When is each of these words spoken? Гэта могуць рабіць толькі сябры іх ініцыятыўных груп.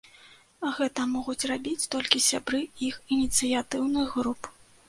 Гэта 0.77 1.05
могуць 1.15 1.47
рабіць 1.51 1.89
толькі 1.97 2.23
сябры 2.31 2.63
іх 2.89 2.95
ініцыятыўных 3.19 4.19
груп. 4.19 4.55